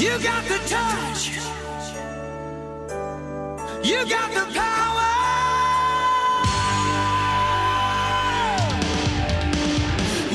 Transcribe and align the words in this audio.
You 0.00 0.12
got 0.12 0.42
the 0.48 0.58
touch. 0.66 1.28
You 3.84 3.98
got 4.08 4.32
the 4.32 4.46
power. 4.50 5.10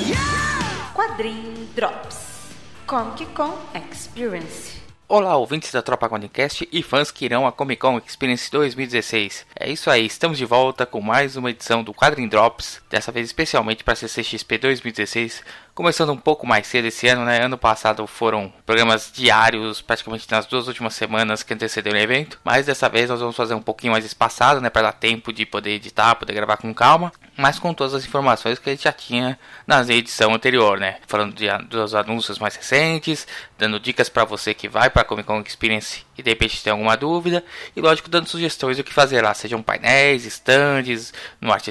Yeah! 0.05 0.93
Quadrinho 0.93 1.67
Drops 1.75 2.53
Comic 2.85 3.25
Con 3.33 3.57
Experience 3.73 4.75
Olá, 5.07 5.37
ouvintes 5.37 5.71
da 5.71 5.83
Tropa 5.83 6.09
Quadrincast 6.09 6.67
e 6.71 6.81
fãs 6.81 7.11
que 7.11 7.25
irão 7.25 7.45
à 7.45 7.51
Comic 7.51 7.79
Con 7.79 7.99
Experience 7.99 8.49
2016. 8.49 9.45
É 9.55 9.69
isso 9.69 9.91
aí, 9.91 10.03
estamos 10.03 10.35
de 10.35 10.45
volta 10.45 10.83
com 10.83 10.99
mais 10.99 11.35
uma 11.35 11.51
edição 11.51 11.83
do 11.83 11.93
Quadrin 11.93 12.27
Drops, 12.27 12.81
dessa 12.89 13.11
vez 13.11 13.27
especialmente 13.27 13.83
para 13.83 13.93
a 13.93 13.95
CCXP 13.95 14.57
2016, 14.57 15.43
começando 15.75 16.13
um 16.13 16.17
pouco 16.17 16.47
mais 16.47 16.65
cedo 16.67 16.85
esse 16.85 17.05
ano, 17.05 17.25
né? 17.25 17.43
Ano 17.43 17.57
passado 17.57 18.07
foram 18.07 18.51
programas 18.65 19.11
diários, 19.13 19.81
praticamente 19.81 20.25
nas 20.31 20.45
duas 20.45 20.69
últimas 20.69 20.95
semanas 20.95 21.43
que 21.43 21.53
antecederam 21.53 21.99
o 21.99 22.01
evento, 22.01 22.39
mas 22.45 22.65
dessa 22.65 22.87
vez 22.87 23.09
nós 23.09 23.19
vamos 23.19 23.35
fazer 23.35 23.53
um 23.53 23.61
pouquinho 23.61 23.91
mais 23.91 24.05
espaçado, 24.05 24.61
né? 24.61 24.69
Para 24.69 24.83
dar 24.83 24.93
tempo 24.93 25.33
de 25.33 25.45
poder 25.45 25.71
editar, 25.71 26.15
poder 26.15 26.31
gravar 26.33 26.55
com 26.55 26.73
calma, 26.73 27.11
mas 27.35 27.59
com 27.59 27.73
todas 27.73 27.93
as 27.93 28.05
informações 28.05 28.57
que 28.57 28.69
a 28.69 28.73
gente 28.73 28.85
já 28.85 28.93
tinha 28.93 29.37
na 29.67 29.81
edição 29.81 30.33
anterior, 30.33 30.79
né? 30.79 30.95
Falando 31.07 31.35
de, 31.35 31.45
dos 31.67 31.93
anúncios 31.93 32.39
mais 32.39 32.55
recentes, 32.55 33.27
dando 33.57 33.77
dicas 33.77 34.07
para 34.07 34.23
você 34.23 34.53
que 34.53 34.69
vai 34.69 34.89
para 34.89 35.01
a 35.01 35.05
Comic 35.05 35.27
Con 35.27 35.41
Experience 35.41 36.05
e 36.17 36.23
de 36.23 36.29
repente 36.29 36.63
tem 36.63 36.71
alguma 36.71 36.95
dúvida, 36.95 37.43
e 37.75 37.81
lógico 37.81 38.09
dando 38.09 38.29
sugestões 38.29 38.77
do 38.77 38.83
que 38.83 38.93
fazer 38.93 39.21
lá, 39.21 39.33
sejam 39.33 39.61
painéis, 39.61 40.23
stands, 40.25 41.13
no 41.41 41.51
Art 41.51 41.67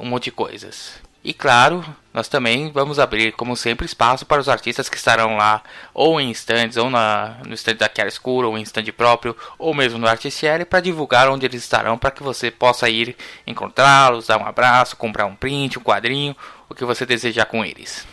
um 0.00 0.06
monte 0.06 0.24
de 0.24 0.30
coisas. 0.30 1.03
E 1.24 1.32
claro, 1.32 1.82
nós 2.12 2.28
também 2.28 2.70
vamos 2.70 2.98
abrir, 2.98 3.32
como 3.32 3.56
sempre, 3.56 3.86
espaço 3.86 4.26
para 4.26 4.42
os 4.42 4.48
artistas 4.48 4.90
que 4.90 4.96
estarão 4.96 5.38
lá, 5.38 5.62
ou 5.94 6.20
em 6.20 6.30
stands, 6.30 6.76
ou 6.76 6.90
na, 6.90 7.38
no 7.46 7.54
stand 7.54 7.76
da 7.76 7.88
Chiara 7.92 8.10
Escura, 8.10 8.46
ou 8.46 8.58
em 8.58 8.62
stand 8.62 8.84
próprio, 8.94 9.34
ou 9.58 9.72
mesmo 9.72 9.98
no 9.98 10.06
Artistiere, 10.06 10.66
para 10.66 10.80
divulgar 10.80 11.30
onde 11.30 11.46
eles 11.46 11.62
estarão, 11.62 11.96
para 11.96 12.10
que 12.10 12.22
você 12.22 12.50
possa 12.50 12.90
ir 12.90 13.16
encontrá-los, 13.46 14.26
dar 14.26 14.38
um 14.38 14.46
abraço, 14.46 14.96
comprar 14.96 15.24
um 15.24 15.34
print, 15.34 15.78
um 15.78 15.82
quadrinho, 15.82 16.36
o 16.68 16.74
que 16.74 16.84
você 16.84 17.06
desejar 17.06 17.46
com 17.46 17.64
eles. 17.64 18.06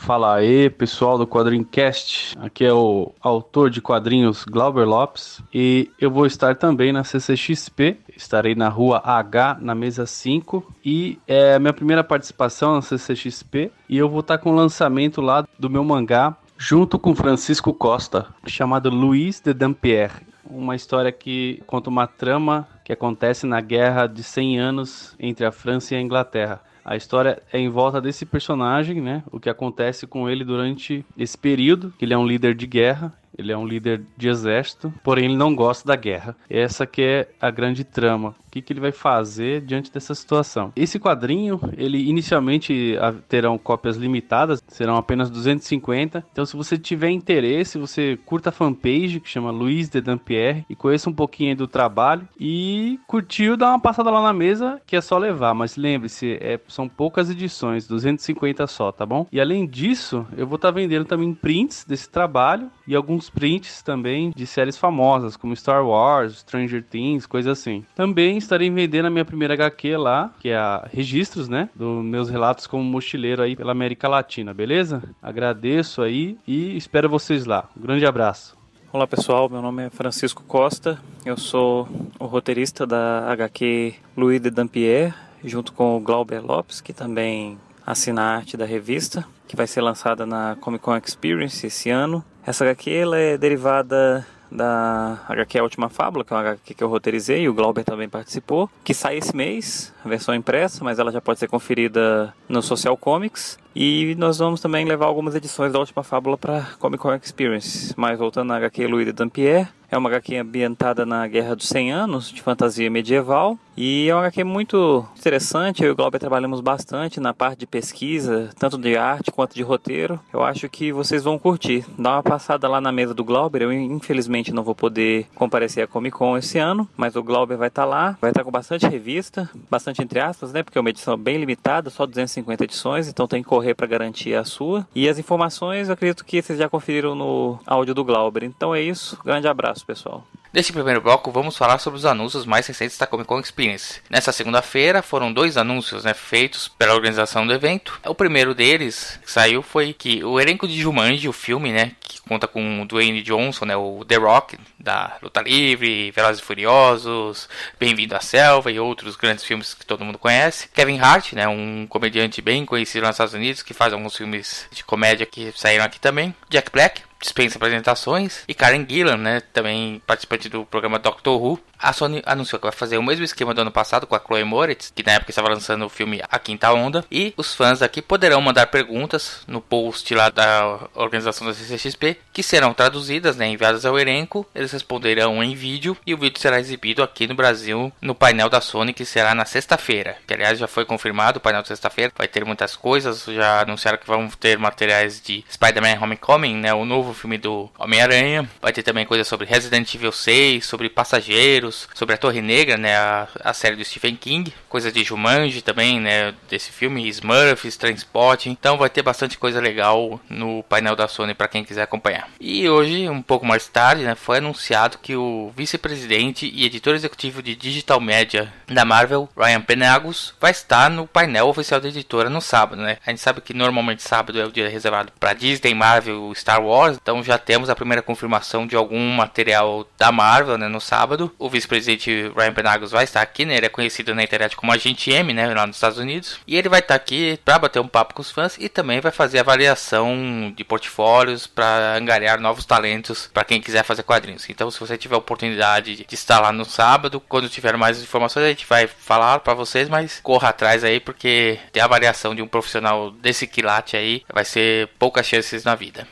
Fala 0.00 0.34
aí, 0.34 0.70
pessoal 0.70 1.18
do 1.18 1.26
Quadrincast. 1.26 2.34
Aqui 2.40 2.64
é 2.64 2.72
o 2.72 3.12
autor 3.20 3.68
de 3.68 3.82
quadrinhos 3.82 4.46
Glauber 4.46 4.88
Lopes 4.88 5.42
e 5.52 5.90
eu 6.00 6.10
vou 6.10 6.24
estar 6.24 6.56
também 6.56 6.90
na 6.90 7.04
CCXP. 7.04 7.98
Estarei 8.16 8.54
na 8.54 8.70
rua 8.70 9.02
H, 9.04 9.58
na 9.60 9.74
mesa 9.74 10.06
5, 10.06 10.66
e 10.82 11.18
é 11.28 11.54
a 11.54 11.58
minha 11.58 11.74
primeira 11.74 12.02
participação 12.02 12.74
na 12.74 12.82
CCXP. 12.82 13.70
E 13.90 13.98
eu 13.98 14.08
vou 14.08 14.20
estar 14.20 14.38
com 14.38 14.50
o 14.50 14.56
lançamento 14.56 15.20
lá 15.20 15.46
do 15.58 15.68
meu 15.68 15.84
mangá 15.84 16.34
junto 16.56 16.98
com 16.98 17.14
Francisco 17.14 17.72
Costa, 17.74 18.26
chamado 18.46 18.88
Luiz 18.88 19.38
de 19.38 19.52
Dampierre. 19.52 20.26
Uma 20.44 20.74
história 20.74 21.12
que 21.12 21.62
conta 21.66 21.90
uma 21.90 22.06
trama 22.06 22.66
que 22.82 22.92
acontece 22.92 23.46
na 23.46 23.60
guerra 23.60 24.06
de 24.06 24.22
100 24.22 24.58
anos 24.58 25.14
entre 25.20 25.44
a 25.44 25.52
França 25.52 25.94
e 25.94 25.98
a 25.98 26.00
Inglaterra. 26.00 26.62
A 26.90 26.96
história 26.96 27.40
é 27.52 27.58
em 27.60 27.68
volta 27.68 28.00
desse 28.00 28.26
personagem, 28.26 29.00
né? 29.00 29.22
O 29.30 29.38
que 29.38 29.48
acontece 29.48 30.08
com 30.08 30.28
ele 30.28 30.44
durante 30.44 31.06
esse 31.16 31.38
período, 31.38 31.94
que 31.96 32.04
ele 32.04 32.12
é 32.12 32.18
um 32.18 32.26
líder 32.26 32.52
de 32.52 32.66
guerra 32.66 33.14
ele 33.38 33.52
é 33.52 33.56
um 33.56 33.66
líder 33.66 34.02
de 34.16 34.28
exército, 34.28 34.92
porém 35.02 35.24
ele 35.24 35.36
não 35.36 35.54
gosta 35.54 35.86
da 35.86 35.96
guerra. 35.96 36.36
Essa 36.48 36.86
que 36.86 37.00
é 37.00 37.28
a 37.40 37.50
grande 37.50 37.84
trama. 37.84 38.34
O 38.50 38.52
que, 38.52 38.60
que 38.60 38.72
ele 38.72 38.80
vai 38.80 38.90
fazer 38.90 39.60
diante 39.60 39.92
dessa 39.92 40.12
situação? 40.12 40.72
Esse 40.74 40.98
quadrinho, 40.98 41.60
ele 41.76 41.98
inicialmente 42.08 42.96
terão 43.28 43.56
cópias 43.56 43.96
limitadas, 43.96 44.60
serão 44.66 44.96
apenas 44.96 45.30
250. 45.30 46.26
Então, 46.32 46.44
se 46.44 46.56
você 46.56 46.76
tiver 46.76 47.10
interesse, 47.10 47.78
você 47.78 48.18
curta 48.26 48.48
a 48.48 48.52
fanpage 48.52 49.20
que 49.20 49.28
chama 49.28 49.52
Luiz 49.52 49.88
de 49.88 50.00
Dampierre 50.00 50.64
e 50.68 50.74
conheça 50.74 51.08
um 51.08 51.12
pouquinho 51.12 51.54
do 51.54 51.68
trabalho. 51.68 52.26
E 52.40 52.98
curtiu, 53.06 53.56
dá 53.56 53.68
uma 53.68 53.78
passada 53.78 54.10
lá 54.10 54.20
na 54.20 54.32
mesa 54.32 54.82
que 54.84 54.96
é 54.96 55.00
só 55.00 55.16
levar. 55.16 55.54
Mas 55.54 55.76
lembre-se, 55.76 56.36
é, 56.40 56.58
são 56.66 56.88
poucas 56.88 57.30
edições, 57.30 57.86
250 57.86 58.66
só, 58.66 58.90
tá 58.90 59.06
bom? 59.06 59.28
E 59.30 59.40
além 59.40 59.64
disso, 59.64 60.26
eu 60.36 60.44
vou 60.44 60.56
estar 60.56 60.72
tá 60.72 60.74
vendendo 60.74 61.04
também 61.04 61.32
prints 61.32 61.84
desse 61.84 62.10
trabalho 62.10 62.68
e 62.84 62.96
alguns 62.96 63.30
prints 63.30 63.80
também 63.80 64.32
de 64.34 64.44
séries 64.44 64.76
famosas, 64.76 65.36
como 65.36 65.54
Star 65.54 65.86
Wars, 65.86 66.40
Stranger 66.40 66.82
Things, 66.82 67.26
coisa 67.26 67.52
assim. 67.52 67.84
Também 67.94 68.39
estarei 68.40 68.68
vendendo 68.70 69.06
a 69.06 69.10
minha 69.10 69.24
primeira 69.24 69.54
HQ 69.54 69.96
lá, 69.96 70.32
que 70.40 70.48
é 70.48 70.56
a 70.56 70.88
Registros, 70.92 71.48
né? 71.48 71.68
Dos 71.74 72.04
meus 72.04 72.28
relatos 72.28 72.66
como 72.66 72.82
mochileiro 72.82 73.42
aí 73.42 73.54
pela 73.54 73.72
América 73.72 74.08
Latina, 74.08 74.52
beleza? 74.52 75.02
Agradeço 75.22 76.02
aí 76.02 76.36
e 76.46 76.76
espero 76.76 77.08
vocês 77.08 77.44
lá. 77.44 77.68
Um 77.76 77.80
grande 77.80 78.04
abraço. 78.04 78.58
Olá 78.92 79.06
pessoal, 79.06 79.48
meu 79.48 79.62
nome 79.62 79.84
é 79.84 79.90
Francisco 79.90 80.42
Costa, 80.42 80.98
eu 81.24 81.36
sou 81.36 81.88
o 82.18 82.26
roteirista 82.26 82.84
da 82.84 83.30
HQ 83.30 83.94
Louis 84.16 84.40
de 84.40 84.50
Dampierre, 84.50 85.14
junto 85.44 85.72
com 85.72 85.96
o 85.96 86.00
Glauber 86.00 86.44
Lopes, 86.44 86.80
que 86.80 86.92
também 86.92 87.56
assina 87.86 88.22
a 88.22 88.36
arte 88.36 88.56
da 88.56 88.64
revista, 88.64 89.24
que 89.46 89.54
vai 89.54 89.68
ser 89.68 89.80
lançada 89.80 90.26
na 90.26 90.56
Comic 90.60 90.82
Con 90.82 90.96
Experience 90.96 91.64
esse 91.64 91.88
ano. 91.88 92.24
Essa 92.44 92.64
HQ 92.64 92.90
ela 92.90 93.16
é 93.16 93.38
derivada 93.38 94.26
da 94.50 95.20
HQ 95.28 95.58
A 95.58 95.62
Última 95.62 95.88
Fábula, 95.88 96.24
que 96.24 96.32
é 96.32 96.36
uma 96.36 96.42
HQ 96.42 96.74
que 96.74 96.84
eu 96.84 96.88
roteirizei, 96.88 97.48
o 97.48 97.54
Glauber 97.54 97.84
também 97.84 98.08
participou, 98.08 98.68
que 98.82 98.92
sai 98.92 99.18
esse 99.18 99.34
mês, 99.34 99.92
a 100.04 100.08
versão 100.08 100.34
impressa, 100.34 100.82
mas 100.84 100.98
ela 100.98 101.12
já 101.12 101.20
pode 101.20 101.38
ser 101.38 101.48
conferida 101.48 102.34
no 102.48 102.62
Social 102.62 102.96
Comics. 102.96 103.58
E 103.74 104.16
nós 104.18 104.38
vamos 104.38 104.60
também 104.60 104.84
levar 104.84 105.06
algumas 105.06 105.34
edições 105.34 105.72
da 105.72 105.78
Última 105.78 106.02
Fábula 106.02 106.36
para 106.36 106.66
Comic 106.78 107.00
Con 107.00 107.14
Experience. 107.14 107.94
Mas 107.96 108.18
voltando 108.18 108.48
na 108.48 108.56
HQ 108.56 109.04
de 109.04 109.12
Dampierre, 109.12 109.68
é 109.90 109.98
uma 109.98 110.08
HQ 110.08 110.36
ambientada 110.36 111.04
na 111.04 111.26
Guerra 111.26 111.56
dos 111.56 111.68
100 111.68 111.92
Anos, 111.92 112.30
de 112.30 112.40
fantasia 112.40 112.90
medieval. 112.90 113.58
E 113.76 114.08
é 114.10 114.14
uma 114.14 114.22
HQ 114.22 114.44
muito 114.44 115.06
interessante. 115.18 115.82
Eu 115.82 115.88
e 115.88 115.92
o 115.92 115.96
Glauber 115.96 116.18
trabalhamos 116.18 116.60
bastante 116.60 117.18
na 117.18 117.32
parte 117.32 117.60
de 117.60 117.66
pesquisa, 117.66 118.50
tanto 118.58 118.76
de 118.76 118.96
arte 118.96 119.30
quanto 119.30 119.54
de 119.54 119.62
roteiro. 119.62 120.20
Eu 120.32 120.42
acho 120.42 120.68
que 120.68 120.92
vocês 120.92 121.24
vão 121.24 121.38
curtir. 121.38 121.84
Dá 121.98 122.12
uma 122.12 122.22
passada 122.22 122.68
lá 122.68 122.80
na 122.80 122.92
mesa 122.92 123.14
do 123.14 123.24
Glauber. 123.24 123.62
Eu, 123.62 123.72
infelizmente, 123.72 124.52
não 124.52 124.62
vou 124.62 124.74
poder 124.74 125.26
comparecer 125.34 125.82
à 125.82 125.86
Comic 125.86 126.16
Con 126.16 126.36
esse 126.36 126.58
ano, 126.58 126.86
mas 126.96 127.16
o 127.16 127.22
Glauber 127.22 127.56
vai 127.56 127.68
estar 127.68 127.82
tá 127.82 127.88
lá. 127.88 128.18
Vai 128.20 128.30
estar 128.30 128.40
tá 128.40 128.44
com 128.44 128.50
bastante 128.50 128.86
revista, 128.86 129.48
bastante 129.70 130.02
entre 130.02 130.20
aspas, 130.20 130.52
né? 130.52 130.62
Porque 130.62 130.76
é 130.76 130.80
uma 130.80 130.90
edição 130.90 131.16
bem 131.16 131.38
limitada, 131.38 131.88
só 131.88 132.04
250 132.04 132.64
edições, 132.64 133.08
então 133.08 133.26
tem 133.26 133.42
que 133.42 133.48
correr 133.48 133.74
para 133.74 133.86
garantir 133.86 134.34
a 134.34 134.44
sua. 134.44 134.86
E 134.94 135.08
as 135.08 135.18
informações, 135.18 135.88
eu 135.88 135.94
acredito 135.94 136.24
que 136.24 136.42
vocês 136.42 136.58
já 136.58 136.68
conferiram 136.68 137.14
no 137.14 137.58
áudio 137.66 137.94
do 137.94 138.04
Glauber. 138.04 138.44
Então 138.44 138.74
é 138.74 138.82
isso. 138.82 139.18
Grande 139.24 139.48
abraço 139.48 139.79
abraço, 139.80 139.86
pessoal. 139.86 140.26
Neste 140.52 140.72
primeiro 140.72 141.00
bloco, 141.00 141.30
vamos 141.30 141.56
falar 141.56 141.78
sobre 141.78 141.98
os 141.98 142.04
anúncios 142.04 142.44
mais 142.44 142.66
recentes 142.66 142.98
da 142.98 143.06
Comic 143.06 143.28
Con 143.28 143.38
Experience. 143.38 144.00
Nessa 144.10 144.32
segunda-feira, 144.32 145.00
foram 145.00 145.32
dois 145.32 145.56
anúncios 145.56 146.04
né, 146.04 146.12
feitos 146.12 146.66
pela 146.66 146.94
organização 146.94 147.46
do 147.46 147.52
evento. 147.52 148.00
O 148.04 148.14
primeiro 148.14 148.52
deles 148.52 149.18
que 149.24 149.30
saiu 149.30 149.62
foi 149.62 149.92
que 149.92 150.24
o 150.24 150.40
elenco 150.40 150.66
de 150.66 150.80
Jumanji, 150.80 151.28
o 151.28 151.32
filme, 151.32 151.72
né, 151.72 151.92
que 152.00 152.20
conta 152.22 152.48
com 152.48 152.82
o 152.82 152.86
Dwayne 152.86 153.22
Johnson, 153.22 153.64
né, 153.64 153.76
o 153.76 154.04
The 154.04 154.16
Rock, 154.16 154.58
da 154.78 155.16
Luta 155.22 155.40
Livre, 155.40 156.10
Velozes 156.10 156.42
e 156.42 156.44
Furiosos, 156.44 157.48
Bem-vindo 157.78 158.16
à 158.16 158.20
Selva 158.20 158.72
e 158.72 158.80
outros 158.80 159.14
grandes 159.14 159.44
filmes 159.44 159.72
que 159.72 159.86
todo 159.86 160.04
mundo 160.04 160.18
conhece. 160.18 160.68
Kevin 160.74 160.98
Hart, 160.98 161.32
né, 161.34 161.46
um 161.46 161.86
comediante 161.88 162.42
bem 162.42 162.66
conhecido 162.66 163.06
nos 163.06 163.14
Estados 163.14 163.34
Unidos, 163.34 163.62
que 163.62 163.72
faz 163.72 163.92
alguns 163.92 164.16
filmes 164.16 164.66
de 164.72 164.82
comédia 164.82 165.26
que 165.26 165.52
saíram 165.54 165.84
aqui 165.84 166.00
também. 166.00 166.34
Jack 166.48 166.72
Black, 166.72 167.02
dispensa 167.20 167.58
apresentações. 167.58 168.42
E 168.48 168.54
Karen 168.54 168.86
Gillan, 168.88 169.16
né, 169.16 169.40
também 169.52 170.02
participante 170.06 170.48
do 170.48 170.64
programa 170.64 170.98
Doctor 170.98 171.40
Who. 171.40 171.60
A 171.82 171.94
Sony 171.94 172.22
anunciou 172.26 172.60
que 172.60 172.66
vai 172.66 172.72
fazer 172.72 172.98
o 172.98 173.02
mesmo 173.02 173.24
esquema 173.24 173.54
do 173.54 173.62
ano 173.62 173.70
passado 173.70 174.06
com 174.06 174.14
a 174.14 174.20
Chloe 174.20 174.44
Moritz, 174.44 174.92
que 174.94 175.02
na 175.02 175.12
época 175.12 175.30
estava 175.30 175.48
lançando 175.48 175.86
o 175.86 175.88
filme 175.88 176.20
A 176.30 176.38
Quinta 176.38 176.70
Onda. 176.72 177.04
E 177.10 177.32
os 177.38 177.54
fãs 177.54 177.80
aqui 177.80 178.02
poderão 178.02 178.40
mandar 178.40 178.66
perguntas 178.66 179.40
no 179.46 179.62
post 179.62 180.14
lá 180.14 180.28
da 180.28 180.78
organização 180.94 181.46
da 181.46 181.54
CCXP, 181.54 182.18
que 182.34 182.42
serão 182.42 182.74
traduzidas, 182.74 183.36
né, 183.36 183.48
enviadas 183.48 183.86
ao 183.86 183.98
elenco. 183.98 184.46
Eles 184.54 184.72
responderão 184.72 185.42
em 185.42 185.54
vídeo 185.54 185.96
e 186.06 186.12
o 186.12 186.18
vídeo 186.18 186.38
será 186.38 186.60
exibido 186.60 187.02
aqui 187.02 187.26
no 187.26 187.34
Brasil 187.34 187.90
no 188.02 188.14
painel 188.14 188.50
da 188.50 188.60
Sony, 188.60 188.92
que 188.92 189.06
será 189.06 189.34
na 189.34 189.46
sexta-feira. 189.46 190.16
Que 190.26 190.34
aliás 190.34 190.58
já 190.58 190.68
foi 190.68 190.84
confirmado 190.84 191.38
o 191.38 191.40
painel 191.40 191.62
de 191.62 191.68
sexta-feira. 191.68 192.12
Vai 192.14 192.28
ter 192.28 192.44
muitas 192.44 192.76
coisas, 192.76 193.24
já 193.24 193.62
anunciaram 193.62 193.96
que 193.96 194.06
vão 194.06 194.28
ter 194.28 194.58
materiais 194.58 195.18
de 195.22 195.42
Spider-Man 195.50 195.98
Homecoming, 196.02 196.56
né, 196.56 196.74
o 196.74 196.84
novo 196.84 197.09
filme 197.14 197.38
do 197.38 197.70
Homem-Aranha. 197.78 198.48
Vai 198.60 198.72
ter 198.72 198.82
também 198.82 199.06
coisas 199.06 199.26
sobre 199.26 199.46
Resident 199.46 199.94
Evil 199.94 200.12
6, 200.12 200.64
sobre 200.64 200.88
Passageiros 200.88 201.88
sobre 201.94 202.14
a 202.14 202.18
Torre 202.18 202.40
Negra, 202.40 202.76
né, 202.76 202.96
a, 202.96 203.28
a 203.42 203.52
série 203.52 203.76
do 203.76 203.84
Stephen 203.84 204.16
King, 204.16 204.52
coisas 204.68 204.92
de 204.92 205.04
Jumanji 205.04 205.62
também, 205.62 206.00
né, 206.00 206.34
desse 206.48 206.70
filme, 206.70 207.08
Smurfs, 207.08 207.76
Transporting. 207.76 208.50
Então 208.50 208.76
vai 208.78 208.90
ter 208.90 209.02
bastante 209.02 209.38
coisa 209.38 209.60
legal 209.60 210.20
no 210.28 210.62
painel 210.64 210.96
da 210.96 211.08
Sony 211.08 211.34
para 211.34 211.48
quem 211.48 211.64
quiser 211.64 211.82
acompanhar. 211.82 212.28
E 212.40 212.68
hoje, 212.68 213.08
um 213.08 213.22
pouco 213.22 213.46
mais 213.46 213.66
tarde, 213.68 214.04
né, 214.04 214.14
foi 214.14 214.38
anunciado 214.38 214.98
que 214.98 215.16
o 215.16 215.52
vice-presidente 215.56 216.50
e 216.52 216.64
editor 216.64 216.94
executivo 216.94 217.42
de 217.42 217.54
Digital 217.54 218.00
Media 218.00 218.52
da 218.68 218.84
Marvel, 218.84 219.28
Ryan 219.36 219.60
Penagos, 219.60 220.34
vai 220.40 220.50
estar 220.50 220.90
no 220.90 221.06
painel 221.06 221.48
oficial 221.48 221.80
da 221.80 221.88
editora 221.88 222.30
no 222.30 222.40
sábado, 222.40 222.82
né? 222.82 222.98
A 223.04 223.10
gente 223.10 223.20
sabe 223.20 223.40
que 223.40 223.54
normalmente 223.54 224.02
sábado 224.02 224.40
é 224.40 224.44
o 224.44 224.52
dia 224.52 224.68
reservado 224.68 225.12
para 225.18 225.32
Disney, 225.32 225.74
Marvel, 225.74 226.32
Star 226.34 226.62
Wars, 226.62 226.98
Então 227.02 227.22
já 227.22 227.38
temos 227.38 227.70
a 227.70 227.74
primeira 227.74 228.02
confirmação 228.02 228.66
de 228.66 228.76
algum 228.76 229.00
material 229.14 229.86
da 229.98 230.12
Marvel, 230.12 230.58
né, 230.58 230.68
no 230.68 230.80
sábado. 230.80 231.32
O 231.38 231.48
vice-presidente 231.48 232.30
Ryan 232.36 232.52
Penagos 232.52 232.90
vai 232.90 233.04
estar 233.04 233.22
aqui, 233.22 233.44
né? 233.44 233.56
Ele 233.56 233.66
é 233.66 233.70
conhecido 233.70 234.14
na 234.14 234.22
internet 234.22 234.56
como 234.56 234.72
Agente 234.72 235.10
M, 235.10 235.32
né, 235.32 235.52
lá 235.52 235.66
nos 235.66 235.76
Estados 235.76 235.98
Unidos. 235.98 236.38
E 236.46 236.56
ele 236.56 236.68
vai 236.68 236.80
estar 236.80 236.94
aqui 236.94 237.38
para 237.44 237.58
bater 237.58 237.80
um 237.80 237.88
papo 237.88 238.14
com 238.14 238.22
os 238.22 238.30
fãs 238.30 238.56
e 238.58 238.68
também 238.68 239.00
vai 239.00 239.12
fazer 239.12 239.38
avaliação 239.38 240.52
de 240.54 240.64
portfólios 240.64 241.46
para 241.46 241.96
angariar 241.96 242.40
novos 242.40 242.64
talentos 242.64 243.28
para 243.32 243.44
quem 243.44 243.60
quiser 243.60 243.82
fazer 243.84 244.02
quadrinhos. 244.02 244.48
Então, 244.50 244.70
se 244.70 244.78
você 244.78 244.96
tiver 244.96 245.16
oportunidade 245.16 246.04
de 246.06 246.14
estar 246.14 246.40
lá 246.40 246.52
no 246.52 246.64
sábado, 246.64 247.20
quando 247.20 247.48
tiver 247.48 247.76
mais 247.76 248.02
informações, 248.02 248.44
a 248.44 248.48
gente 248.48 248.66
vai 248.66 248.86
falar 248.86 249.40
para 249.40 249.54
vocês, 249.54 249.88
mas 249.88 250.20
corra 250.22 250.50
atrás 250.50 250.84
aí 250.84 251.00
porque 251.00 251.58
ter 251.72 251.80
a 251.80 251.84
avaliação 251.84 252.34
de 252.34 252.42
um 252.42 252.48
profissional 252.48 253.10
desse 253.10 253.46
quilate 253.46 253.96
aí 253.96 254.22
vai 254.32 254.44
ser 254.44 254.88
poucas 254.98 255.26
chances 255.26 255.64
na 255.64 255.74
vida. 255.74 256.06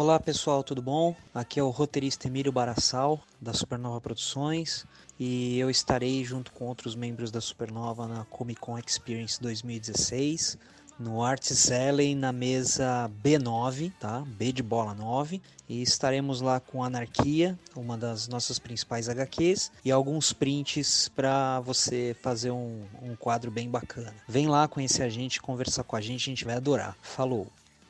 Olá 0.00 0.20
pessoal, 0.20 0.62
tudo 0.62 0.80
bom? 0.80 1.12
Aqui 1.34 1.58
é 1.58 1.62
o 1.62 1.70
roteirista 1.70 2.28
Emílio 2.28 2.52
Barassal, 2.52 3.20
da 3.40 3.52
Supernova 3.52 4.00
Produções, 4.00 4.86
e 5.18 5.58
eu 5.58 5.68
estarei 5.68 6.24
junto 6.24 6.52
com 6.52 6.66
outros 6.66 6.94
membros 6.94 7.32
da 7.32 7.40
Supernova 7.40 8.06
na 8.06 8.24
Comic 8.26 8.60
Con 8.60 8.78
Experience 8.78 9.42
2016, 9.42 10.56
no 11.00 11.20
Art 11.20 11.42
Selling 11.42 12.14
na 12.14 12.30
mesa 12.30 13.10
B9, 13.24 13.92
tá? 13.98 14.24
B 14.24 14.52
de 14.52 14.62
bola 14.62 14.94
9, 14.94 15.42
e 15.68 15.82
estaremos 15.82 16.40
lá 16.40 16.60
com 16.60 16.84
Anarquia, 16.84 17.58
uma 17.74 17.98
das 17.98 18.28
nossas 18.28 18.60
principais 18.60 19.08
HQs, 19.08 19.72
e 19.84 19.90
alguns 19.90 20.32
prints 20.32 21.08
para 21.08 21.58
você 21.58 22.14
fazer 22.22 22.52
um, 22.52 22.84
um 23.02 23.16
quadro 23.16 23.50
bem 23.50 23.68
bacana. 23.68 24.14
Vem 24.28 24.46
lá 24.46 24.68
conhecer 24.68 25.02
a 25.02 25.08
gente, 25.08 25.42
conversar 25.42 25.82
com 25.82 25.96
a 25.96 26.00
gente, 26.00 26.30
a 26.30 26.32
gente 26.32 26.44
vai 26.44 26.54
adorar. 26.54 26.96
Falou! 27.02 27.48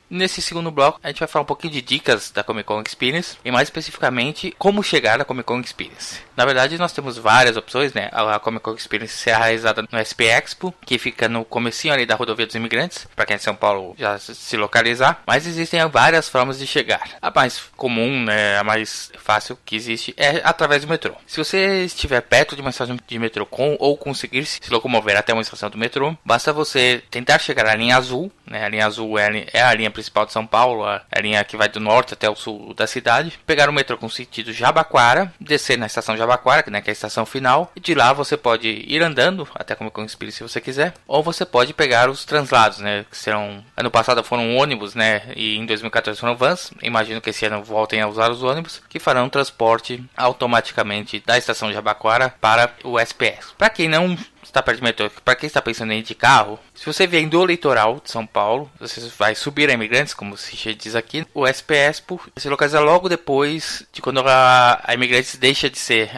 Nesse 0.09 0.41
segundo 0.41 0.71
bloco, 0.71 0.99
a 1.03 1.07
gente 1.09 1.19
vai 1.19 1.27
falar 1.27 1.43
um 1.43 1.45
pouquinho 1.45 1.73
de 1.73 1.81
dicas 1.81 2.31
da 2.31 2.43
Comic 2.43 2.65
Con 2.65 2.81
Experience 2.81 3.37
e 3.45 3.51
mais 3.51 3.67
especificamente 3.67 4.55
como 4.57 4.81
chegar 4.81 5.21
à 5.21 5.25
Comic 5.25 5.45
Con 5.45 5.59
Experience. 5.59 6.19
Na 6.35 6.45
verdade, 6.45 6.77
nós 6.77 6.91
temos 6.91 7.17
várias 7.17 7.57
opções, 7.57 7.93
né? 7.93 8.09
A 8.11 8.39
Comic 8.39 8.63
Con 8.63 8.73
Experience 8.73 9.13
será 9.13 9.37
realizada 9.39 9.83
no 9.83 9.99
SP 10.01 10.25
Expo, 10.25 10.73
que 10.85 10.97
fica 10.97 11.29
no 11.29 11.45
comecinho 11.45 11.93
ali 11.93 12.05
da 12.05 12.15
Rodovia 12.15 12.45
dos 12.45 12.55
Imigrantes, 12.55 13.07
para 13.15 13.25
quem 13.25 13.35
é 13.35 13.37
de 13.37 13.43
São 13.43 13.55
Paulo 13.55 13.95
já 13.99 14.17
se 14.17 14.57
localizar, 14.57 15.21
mas 15.27 15.45
existem 15.45 15.79
várias 15.89 16.27
formas 16.27 16.57
de 16.57 16.65
chegar. 16.65 17.17
A 17.21 17.29
mais 17.29 17.59
comum, 17.75 18.23
né, 18.23 18.57
a 18.57 18.63
mais 18.63 19.11
fácil 19.19 19.59
que 19.63 19.75
existe 19.75 20.13
é 20.17 20.41
através 20.43 20.81
do 20.81 20.87
metrô. 20.87 21.13
Se 21.27 21.37
você 21.37 21.83
estiver 21.83 22.21
perto 22.21 22.55
de 22.55 22.61
uma 22.61 22.71
estação 22.71 22.97
de 23.05 23.19
metrô 23.19 23.45
com 23.45 23.75
ou 23.79 23.95
conseguir 23.95 24.45
se 24.45 24.59
locomover 24.71 25.17
até 25.17 25.33
uma 25.33 25.41
estação 25.41 25.69
do 25.69 25.77
metrô, 25.77 26.17
basta 26.25 26.51
você 26.51 27.03
tentar 27.11 27.37
chegar 27.39 27.67
à 27.67 27.75
linha 27.75 27.95
azul, 27.95 28.31
né? 28.45 28.65
A 28.65 28.69
linha 28.69 28.87
azul 28.87 29.19
é 29.19 29.25
a 29.25 29.29
linha, 29.29 29.47
é 29.53 29.61
linha 29.75 29.91
principal 29.99 30.25
de 30.25 30.31
São 30.31 30.45
Paulo, 30.45 30.85
a, 30.85 31.01
linha 31.19 31.43
que 31.43 31.57
vai 31.57 31.67
do 31.67 31.79
norte 31.79 32.13
até 32.13 32.29
o 32.29 32.35
sul 32.35 32.73
da 32.73 32.87
cidade, 32.87 33.39
pegar 33.45 33.69
o 33.69 33.73
metrô 33.73 33.97
com 33.97 34.09
sentido 34.09 34.53
Jabaquara, 34.53 35.31
descer 35.39 35.77
na 35.77 35.85
estação 35.85 36.15
Jabaquara, 36.15 36.63
né, 36.71 36.81
que 36.81 36.89
é 36.89 36.91
a 36.91 36.93
estação 36.93 37.25
final, 37.25 37.71
e 37.75 37.79
de 37.79 37.93
lá 37.93 38.13
você 38.13 38.37
pode 38.37 38.67
ir 38.67 39.03
andando 39.03 39.47
até 39.53 39.75
como 39.75 39.91
com 39.91 40.03
Espírito 40.03 40.37
se 40.37 40.43
você 40.43 40.61
quiser, 40.61 40.93
ou 41.05 41.21
você 41.21 41.45
pode 41.45 41.73
pegar 41.73 42.09
os 42.09 42.23
translados, 42.25 42.79
né, 42.79 43.05
que 43.09 43.17
serão 43.17 43.63
ano 43.75 43.91
passado 43.91 44.23
foram 44.23 44.55
ônibus, 44.55 44.95
né, 44.95 45.23
e 45.35 45.57
em 45.57 45.65
2014 45.65 46.19
foram 46.19 46.35
vans. 46.35 46.71
Imagino 46.81 47.21
que 47.21 47.29
esse 47.29 47.45
ano 47.45 47.63
voltem 47.63 48.01
a 48.01 48.07
usar 48.07 48.31
os 48.31 48.41
ônibus 48.41 48.81
que 48.89 48.99
farão 48.99 49.29
transporte 49.29 50.03
automaticamente 50.15 51.21
da 51.25 51.37
estação 51.37 51.71
Jabaquara 51.73 52.33
para 52.39 52.73
o 52.83 52.97
SPS. 52.97 53.53
Para 53.57 53.69
quem 53.69 53.87
não 53.87 54.17
está 54.43 54.61
perto 54.61 54.77
de 54.77 54.83
metrô, 54.83 55.09
para 55.23 55.35
quem 55.35 55.47
está 55.47 55.61
pensando 55.61 55.91
em 55.91 55.99
ir 55.99 56.03
de 56.03 56.15
carro, 56.15 56.59
se 56.73 56.85
você 56.85 57.05
vier 57.05 57.27
do 57.27 57.45
litoral 57.45 58.01
de 58.03 58.09
São 58.09 58.25
Paulo, 58.25 58.69
você 58.79 59.01
vai 59.17 59.35
subir 59.35 59.69
a 59.69 59.73
Imigrantes, 59.73 60.13
como 60.13 60.37
se 60.37 60.73
diz 60.73 60.95
aqui, 60.95 61.25
o 61.33 61.45
SPS 61.45 62.03
se 62.37 62.49
localiza 62.49 62.79
logo 62.79 63.09
depois 63.09 63.85
de 63.91 64.01
quando 64.01 64.21
a, 64.25 64.81
a 64.83 64.93
Imigrantes 64.93 65.35
deixa 65.35 65.69
de 65.69 65.77
ser 65.77 66.09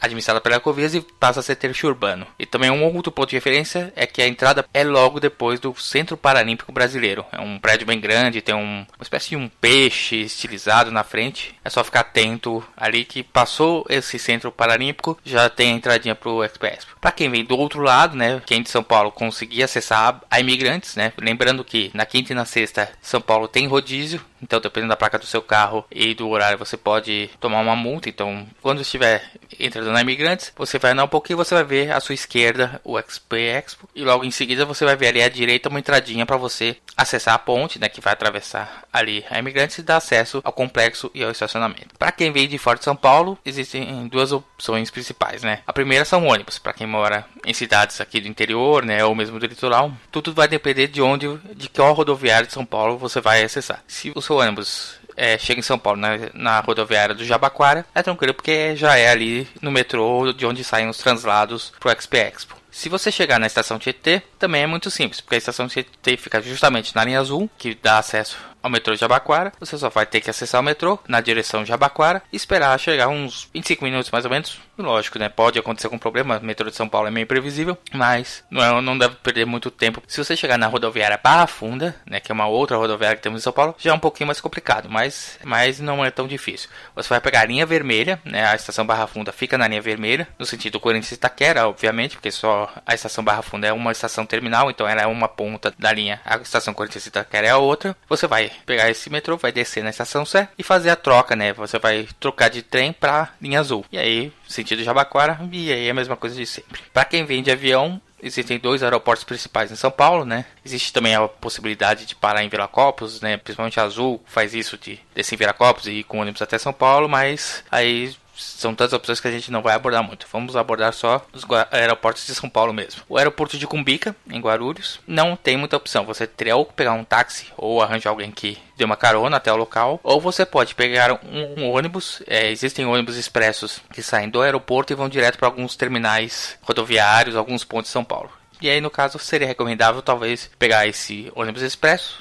administrada 0.00 0.40
pela 0.40 0.60
Covias 0.60 0.94
e 0.94 1.00
passa 1.00 1.40
a 1.40 1.42
ser 1.42 1.56
trecho 1.56 1.86
urbano. 1.86 2.26
E 2.38 2.46
também 2.46 2.70
um 2.70 2.84
outro 2.84 3.10
ponto 3.10 3.30
de 3.30 3.36
referência 3.36 3.92
é 3.96 4.06
que 4.06 4.20
a 4.22 4.28
entrada 4.28 4.64
é 4.72 4.84
logo 4.84 5.20
depois 5.20 5.58
do 5.58 5.74
Centro 5.76 6.16
Paralímpico 6.16 6.72
Brasileiro. 6.72 7.24
É 7.32 7.40
um 7.40 7.58
prédio 7.58 7.86
bem 7.86 8.00
grande, 8.00 8.42
tem 8.42 8.54
um, 8.54 8.86
uma 8.98 9.02
espécie 9.02 9.30
de 9.30 9.36
um 9.36 9.48
peixe 9.48 10.16
estilizado 10.16 10.90
na 10.90 11.02
frente. 11.02 11.54
É 11.64 11.70
só 11.70 11.82
ficar 11.82 12.00
atento 12.00 12.62
ali 12.76 13.04
que 13.04 13.22
passou 13.22 13.86
esse 13.88 14.18
Centro 14.18 14.52
Paralímpico, 14.52 15.18
já 15.24 15.48
tem 15.48 15.72
a 15.72 15.76
entradinha 15.76 16.14
pro 16.14 16.44
SPS. 16.44 16.86
Para 17.00 17.12
quem 17.12 17.30
vem 17.30 17.44
do 17.44 17.56
outro 17.56 17.79
outro 17.80 17.82
lado, 17.82 18.16
né, 18.16 18.40
quem 18.44 18.62
de 18.62 18.70
São 18.70 18.82
Paulo 18.82 19.10
conseguir 19.10 19.62
acessar 19.62 20.20
a 20.30 20.40
imigrantes, 20.40 20.96
né, 20.96 21.12
lembrando 21.18 21.64
que 21.64 21.90
na 21.94 22.04
quinta 22.04 22.32
e 22.32 22.36
na 22.36 22.44
sexta 22.44 22.90
São 23.00 23.20
Paulo 23.20 23.48
tem 23.48 23.66
rodízio, 23.66 24.20
então, 24.42 24.60
dependendo 24.60 24.90
da 24.90 24.96
placa 24.96 25.18
do 25.18 25.26
seu 25.26 25.42
carro 25.42 25.84
e 25.90 26.14
do 26.14 26.28
horário, 26.28 26.58
você 26.58 26.76
pode 26.76 27.30
tomar 27.40 27.60
uma 27.60 27.76
multa. 27.76 28.08
Então, 28.08 28.46
quando 28.62 28.80
estiver 28.80 29.22
entrando 29.58 29.92
na 29.92 30.00
Imigrantes, 30.00 30.52
você 30.56 30.78
vai 30.78 30.92
andar 30.92 31.04
um 31.04 31.08
pouquinho 31.08 31.36
você 31.36 31.54
vai 31.54 31.64
ver 31.64 31.92
à 31.92 32.00
sua 32.00 32.14
esquerda 32.14 32.80
o 32.84 32.98
XP 33.00 33.36
Expo. 33.36 33.88
E 33.94 34.02
logo 34.02 34.24
em 34.24 34.30
seguida 34.30 34.64
você 34.64 34.84
vai 34.84 34.96
ver 34.96 35.08
ali 35.08 35.22
à 35.22 35.28
direita 35.28 35.68
uma 35.68 35.78
entradinha 35.78 36.24
para 36.24 36.36
você 36.36 36.76
acessar 36.96 37.34
a 37.34 37.38
ponte, 37.38 37.78
né, 37.78 37.88
que 37.88 38.00
vai 38.00 38.12
atravessar 38.12 38.84
ali 38.92 39.24
a 39.30 39.38
Imigrantes 39.38 39.78
e 39.78 39.82
dar 39.82 39.96
acesso 39.96 40.40
ao 40.44 40.52
complexo 40.52 41.10
e 41.14 41.22
ao 41.22 41.30
estacionamento. 41.30 41.96
Para 41.98 42.12
quem 42.12 42.32
vem 42.32 42.48
de 42.48 42.58
fora 42.58 42.78
de 42.78 42.84
São 42.84 42.96
Paulo, 42.96 43.38
existem 43.44 44.06
duas 44.08 44.32
opções 44.32 44.90
principais, 44.90 45.42
né? 45.42 45.60
A 45.66 45.72
primeira 45.72 46.04
são 46.04 46.26
ônibus, 46.26 46.58
para 46.58 46.72
quem 46.72 46.86
mora 46.86 47.24
em 47.44 47.54
cidades 47.54 48.00
aqui 48.00 48.20
do 48.20 48.28
interior, 48.28 48.84
né, 48.84 49.04
ou 49.04 49.14
mesmo 49.14 49.38
do 49.38 49.46
litoral. 49.46 49.92
Tudo 50.10 50.32
vai 50.32 50.48
depender 50.48 50.88
de 50.88 51.00
onde, 51.00 51.26
de 51.54 51.68
qual 51.68 51.92
rodoviária 51.92 52.46
de 52.46 52.52
São 52.52 52.64
Paulo 52.64 52.98
você 52.98 53.20
vai 53.20 53.42
acessar. 53.42 53.82
Se 53.86 54.12
o 54.14 54.20
seu 54.30 54.36
ônibus 54.36 55.00
é, 55.16 55.36
chega 55.36 55.58
em 55.58 55.62
São 55.62 55.78
Paulo, 55.78 56.00
na, 56.00 56.10
na, 56.32 56.60
rodoviária 56.60 57.14
do 57.14 57.24
Jabaquara, 57.24 57.84
é 57.92 58.02
tranquilo 58.02 58.32
porque 58.32 58.76
já 58.76 58.96
é 58.96 59.10
ali 59.10 59.46
no 59.60 59.70
metrô 59.70 60.32
de 60.32 60.46
onde 60.46 60.62
saem 60.62 60.88
os 60.88 60.98
translados 60.98 61.72
pro 61.80 61.90
XP 61.90 62.16
Expo. 62.16 62.56
Se 62.70 62.88
você 62.88 63.10
chegar 63.10 63.40
na 63.40 63.48
estação 63.48 63.78
Tietê, 63.78 64.22
também 64.38 64.62
é 64.62 64.66
muito 64.66 64.90
simples, 64.90 65.20
porque 65.20 65.34
a 65.34 65.38
estação 65.38 65.66
Tietê 65.66 66.16
fica 66.16 66.40
justamente 66.40 66.94
na 66.94 67.04
linha 67.04 67.18
azul, 67.18 67.50
que 67.58 67.74
dá 67.74 67.98
acesso 67.98 68.38
ao 68.62 68.70
metrô 68.70 68.94
Jabaquara. 68.94 69.52
Você 69.60 69.76
só 69.78 69.88
vai 69.88 70.06
ter 70.06 70.20
que 70.20 70.30
acessar 70.30 70.60
o 70.60 70.64
metrô 70.64 70.98
na 71.06 71.20
direção 71.20 71.64
Jabaquara 71.64 72.22
e 72.32 72.36
esperar 72.36 72.78
chegar 72.78 73.08
uns 73.08 73.48
25 73.52 73.84
minutos 73.84 74.10
mais 74.10 74.24
ou 74.24 74.30
menos. 74.30 74.58
Lógico, 74.78 75.18
né? 75.18 75.28
Pode 75.28 75.58
acontecer 75.58 75.88
com 75.88 75.98
problema. 75.98 76.38
O 76.38 76.44
metrô 76.44 76.70
de 76.70 76.76
São 76.76 76.88
Paulo 76.88 77.08
é 77.08 77.10
meio 77.10 77.24
imprevisível, 77.24 77.76
mas 77.92 78.42
não, 78.50 78.62
é, 78.62 78.80
não 78.80 78.96
deve 78.96 79.16
perder 79.16 79.44
muito 79.44 79.70
tempo. 79.70 80.02
Se 80.06 80.22
você 80.22 80.36
chegar 80.36 80.56
na 80.56 80.66
rodoviária 80.66 81.20
Barra 81.22 81.46
Funda, 81.46 81.94
né? 82.06 82.20
Que 82.20 82.32
é 82.32 82.34
uma 82.34 82.46
outra 82.46 82.76
rodoviária 82.76 83.16
que 83.16 83.22
temos 83.22 83.40
em 83.40 83.44
São 83.44 83.52
Paulo, 83.52 83.74
já 83.78 83.90
é 83.90 83.94
um 83.94 83.98
pouquinho 83.98 84.26
mais 84.26 84.40
complicado, 84.40 84.88
mas, 84.88 85.38
mas 85.44 85.80
não 85.80 86.04
é 86.04 86.10
tão 86.10 86.26
difícil. 86.26 86.68
Você 86.94 87.08
vai 87.08 87.20
pegar 87.20 87.40
a 87.40 87.44
linha 87.44 87.66
vermelha, 87.66 88.20
né? 88.24 88.46
A 88.46 88.54
estação 88.54 88.86
Barra 88.86 89.06
Funda 89.06 89.32
fica 89.32 89.58
na 89.58 89.68
linha 89.68 89.82
vermelha, 89.82 90.26
no 90.38 90.46
sentido 90.46 90.80
Corinthians 90.80 91.12
Itaquera, 91.12 91.68
obviamente, 91.68 92.16
porque 92.16 92.30
só 92.30 92.72
a 92.86 92.94
estação 92.94 93.22
Barra 93.22 93.42
Funda 93.42 93.66
é 93.66 93.72
uma 93.72 93.92
estação 93.92 94.24
terminal, 94.24 94.70
então 94.70 94.88
ela 94.88 95.02
é 95.02 95.06
uma 95.06 95.28
ponta 95.28 95.72
da 95.78 95.92
linha. 95.92 96.20
A 96.24 96.36
estação 96.36 96.72
Corinthians 96.72 97.06
Itaquera 97.06 97.46
é 97.46 97.50
a 97.50 97.58
outra. 97.58 97.96
Você 98.08 98.26
vai 98.26 98.49
pegar 98.66 98.90
esse 98.90 99.10
metrô, 99.10 99.36
vai 99.36 99.52
descer 99.52 99.82
na 99.82 99.90
estação 99.90 100.24
Sé 100.24 100.48
e 100.58 100.62
fazer 100.62 100.90
a 100.90 100.96
troca, 100.96 101.34
né? 101.34 101.52
Você 101.52 101.78
vai 101.78 102.06
trocar 102.18 102.48
de 102.48 102.62
trem 102.62 102.92
para 102.92 103.30
linha 103.40 103.60
azul. 103.60 103.84
E 103.90 103.98
aí, 103.98 104.32
sentido 104.48 104.82
Jabaquara, 104.82 105.40
e 105.52 105.72
aí 105.72 105.86
é 105.86 105.90
a 105.90 105.94
mesma 105.94 106.16
coisa 106.16 106.36
de 106.36 106.46
sempre. 106.46 106.80
Para 106.92 107.04
quem 107.04 107.24
vem 107.24 107.42
de 107.42 107.50
avião, 107.50 108.00
Existem 108.22 108.58
dois 108.58 108.82
aeroportos 108.82 109.24
principais 109.24 109.72
em 109.72 109.76
São 109.76 109.90
Paulo, 109.90 110.24
né? 110.24 110.44
Existe 110.64 110.92
também 110.92 111.14
a 111.14 111.26
possibilidade 111.26 112.04
de 112.04 112.14
parar 112.14 112.44
em 112.44 112.48
Viracopos, 112.48 113.20
né? 113.20 113.38
Principalmente 113.38 113.80
a 113.80 113.84
Azul 113.84 114.22
faz 114.26 114.54
isso 114.54 114.76
de 114.76 115.00
descer 115.14 115.34
em 115.34 115.38
Viracopos 115.38 115.86
e 115.86 115.92
ir 115.92 116.04
com 116.04 116.20
ônibus 116.20 116.42
até 116.42 116.58
São 116.58 116.72
Paulo, 116.72 117.08
mas 117.08 117.64
aí 117.70 118.14
são 118.42 118.74
tantas 118.74 118.92
opções 118.92 119.20
que 119.20 119.28
a 119.28 119.30
gente 119.30 119.50
não 119.50 119.62
vai 119.62 119.74
abordar 119.74 120.02
muito. 120.02 120.26
Vamos 120.32 120.56
abordar 120.56 120.92
só 120.92 121.24
os 121.32 121.44
aeroportos 121.70 122.26
de 122.26 122.34
São 122.34 122.48
Paulo 122.48 122.72
mesmo. 122.72 123.02
O 123.08 123.16
aeroporto 123.16 123.58
de 123.58 123.66
Cumbica, 123.66 124.14
em 124.30 124.40
Guarulhos, 124.40 125.00
não 125.06 125.36
tem 125.36 125.56
muita 125.56 125.76
opção. 125.76 126.04
Você 126.04 126.26
teria 126.26 126.56
ou 126.56 126.64
pegar 126.64 126.92
um 126.92 127.04
táxi 127.04 127.46
ou 127.56 127.82
arranjar 127.82 128.10
alguém 128.10 128.30
que 128.30 128.58
dê 128.76 128.84
uma 128.84 128.96
carona 128.96 129.36
até 129.36 129.52
o 129.52 129.56
local, 129.56 130.00
ou 130.02 130.20
você 130.20 130.46
pode 130.46 130.74
pegar 130.74 131.12
um, 131.12 131.62
um 131.62 131.70
ônibus. 131.70 132.22
É, 132.26 132.50
existem 132.50 132.86
ônibus 132.86 133.16
expressos 133.16 133.80
que 133.92 134.02
saem 134.02 134.30
do 134.30 134.40
aeroporto 134.40 134.92
e 134.92 134.96
vão 134.96 135.08
direto 135.08 135.38
para 135.38 135.48
alguns 135.48 135.76
terminais 135.76 136.58
rodoviários, 136.62 137.36
alguns 137.36 137.62
pontos 137.62 137.88
de 137.88 137.92
São 137.92 138.04
Paulo. 138.04 138.30
E 138.60 138.68
aí, 138.68 138.80
no 138.80 138.90
caso, 138.90 139.18
seria 139.18 139.46
recomendável 139.46 140.02
talvez 140.02 140.50
pegar 140.58 140.86
esse 140.86 141.32
ônibus 141.34 141.62
expresso, 141.62 142.20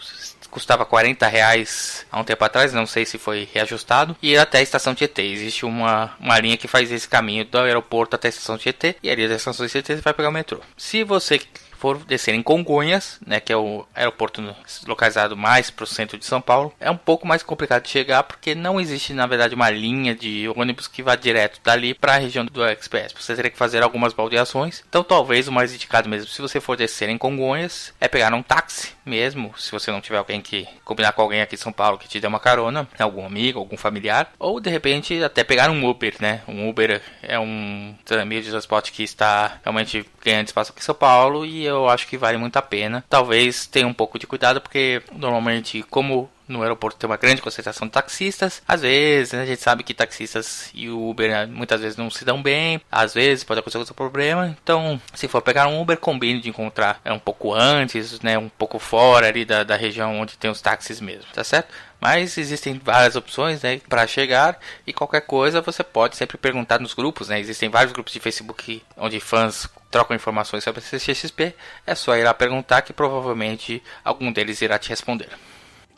custava 0.50 0.86
40 0.86 1.28
reais 1.28 2.06
há 2.12 2.20
um 2.20 2.24
tempo 2.24 2.44
atrás, 2.44 2.74
não 2.74 2.86
sei 2.86 3.06
se 3.06 3.18
foi 3.18 3.48
reajustado, 3.54 4.16
e 4.22 4.38
até 4.38 4.60
a 4.60 4.62
estação 4.62 4.96
Tietê. 4.96 5.24
Existe 5.24 5.66
uma, 5.66 6.14
uma 6.20 6.40
linha 6.40 6.58
que 6.58 6.68
faz 6.68 6.92
esse 6.92 7.08
caminho 7.08 7.46
do 7.46 7.58
aeroporto 7.58 8.16
até 8.16 8.28
a 8.28 8.30
estação 8.30 8.58
Tietê, 8.58 8.96
e 9.02 9.10
ali 9.10 9.28
da 9.28 9.36
estação 9.36 9.68
Tietê 9.68 9.96
você 9.96 10.02
vai 10.02 10.14
pegar 10.14 10.30
o 10.30 10.34
metrô. 10.34 10.60
Se 10.78 11.04
você 11.04 11.40
for 11.80 11.98
descer 12.00 12.36
em 12.36 12.44
Congonhas, 12.44 13.20
né, 13.26 13.40
que 13.40 13.54
é 13.54 13.58
o 13.58 13.86
aeroporto 13.96 14.44
localizado 14.86 15.38
mais 15.38 15.70
para 15.70 15.84
o 15.84 15.88
centro 15.88 16.18
de 16.18 16.26
São 16.26 16.42
Paulo, 16.42 16.74
é 16.80 16.92
um 16.92 16.98
pouco 16.98 17.26
mais 17.26 17.42
complicado 17.42 17.84
de 17.84 17.90
chegar 17.90 18.24
porque 18.24 18.54
não 18.54 18.80
existe, 18.80 19.14
na 19.14 19.26
verdade, 19.26 19.56
uma 19.56 19.70
linha 19.70 20.14
de 20.14 20.52
ônibus 20.56 20.88
que 20.88 21.02
vá 21.02 21.16
direto 21.16 21.60
dali 21.64 21.94
para 21.94 22.16
a 22.16 22.18
região 22.18 22.46
do 22.46 22.68
Express. 22.68 23.14
Você 23.18 23.36
teria 23.36 23.52
que 23.52 23.58
fazer 23.58 23.82
algumas 23.82 24.14
baldeações. 24.14 24.84
Então, 24.88 25.04
talvez 25.04 25.48
o 25.48 25.52
mais 25.52 25.74
indicado 25.74 26.10
mesmo, 26.10 26.30
se 26.30 26.42
você 26.42 26.60
for 26.60 26.76
descer 26.76 27.10
em 27.10 27.18
Congonhas, 27.18 27.94
é 28.00 28.08
pegar 28.08 28.34
um 28.34 28.44
táxi 28.44 28.94
mesmo, 29.06 29.54
se 29.58 29.72
você 29.72 29.92
não 29.92 30.02
tiver 30.02 30.18
alguém 30.18 30.42
que 30.42 30.68
combinar 30.84 31.14
com 31.14 31.22
alguém 31.22 31.42
aqui 31.42 31.56
em 31.56 31.58
São 31.58 31.72
Paulo 31.72 31.98
que 31.98 32.08
te 32.08 32.20
dê 32.20 32.28
uma 32.28 32.40
carona, 32.40 32.88
algum 33.00 33.26
amigo, 33.26 33.60
algum 33.60 33.78
familiar, 33.78 34.32
ou 34.38 34.60
de 34.60 34.70
repente 34.70 35.24
até 35.24 35.44
pegar 35.44 35.70
um 35.72 35.90
Uber, 35.90 36.16
né? 36.20 36.42
Um 36.48 36.70
Uber 36.70 37.02
é 37.24 37.40
um 37.40 37.96
meio 38.26 38.42
de 38.42 38.50
transporte 38.50 38.92
que 38.92 39.04
está 39.04 39.60
realmente 39.64 40.06
ganhando 40.24 40.48
espaço 40.48 40.72
aqui 40.72 40.82
em 40.82 40.84
São 40.84 40.96
Paulo 40.96 41.46
e 41.46 41.69
eu 41.70 41.90
acho 41.90 42.08
que 42.08 42.18
vale 42.18 42.38
muito 42.38 42.58
a 42.58 42.62
pena. 42.62 43.04
Talvez 43.10 43.66
tenha 43.66 43.88
um 43.88 43.94
pouco 43.94 44.20
de 44.20 44.28
cuidado 44.28 44.62
porque 44.62 45.02
normalmente 45.14 45.84
como 45.84 46.30
no 46.50 46.64
aeroporto 46.64 46.98
tem 46.98 47.08
uma 47.08 47.16
grande 47.16 47.42
concentração 47.42 47.88
de 47.88 47.94
taxistas. 47.94 48.62
Às 48.68 48.82
vezes, 48.82 49.34
né, 49.34 49.44
a 49.44 49.46
gente 49.46 49.62
sabe 49.62 49.84
que 49.84 49.94
taxistas 49.94 50.72
e 50.74 50.90
o 50.90 51.10
Uber 51.10 51.30
né, 51.30 51.46
muitas 51.46 51.80
vezes 51.80 51.96
não 51.96 52.10
se 52.10 52.26
dão 52.26 52.42
bem. 52.42 52.82
Às 52.92 53.14
vezes 53.14 53.44
pode 53.44 53.60
acontecer 53.60 53.78
algum 53.78 53.94
problema. 53.94 54.58
Então, 54.62 55.00
se 55.14 55.28
for 55.28 55.42
pegar 55.42 55.68
um 55.68 55.80
Uber, 55.80 55.98
combine 55.98 56.42
de 56.42 56.50
encontrar 56.50 57.00
é, 57.06 57.14
um 57.14 57.20
pouco 57.20 57.54
antes, 57.54 58.20
né, 58.22 58.38
um 58.38 58.50
pouco 58.50 58.80
fora 58.80 59.28
ali 59.28 59.46
da, 59.46 59.64
da 59.64 59.76
região 59.76 60.20
onde 60.20 60.38
tem 60.38 60.50
os 60.50 60.60
táxis 60.60 61.00
mesmo, 61.00 61.26
tá 61.34 61.44
certo? 61.44 61.72
Mas 62.02 62.38
existem 62.38 62.80
várias 62.84 63.16
opções 63.16 63.62
né, 63.62 63.80
para 63.88 64.08
chegar 64.08 64.58
e 64.88 64.94
qualquer 64.94 65.22
coisa 65.22 65.62
você 65.62 65.84
pode 65.84 66.16
sempre 66.16 66.38
perguntar 66.38 66.80
nos 66.80 66.94
grupos. 66.94 67.28
Né? 67.28 67.40
Existem 67.40 67.70
vários 67.70 67.92
grupos 67.92 68.14
de 68.14 68.20
Facebook 68.20 68.82
onde 68.98 69.20
fãs 69.20 69.70
trocam 69.90 70.16
informações 70.16 70.64
sobre 70.64 70.80
a 70.80 70.84
CCXP. 70.84 71.56
É 71.86 71.96
só 71.96 72.16
ir 72.16 72.24
lá 72.24 72.34
perguntar 72.34 72.82
que 72.82 72.94
provavelmente 72.94 73.84
algum 74.04 74.32
deles 74.32 74.62
irá 74.62 74.78
te 74.78 74.90
responder. 74.90 75.30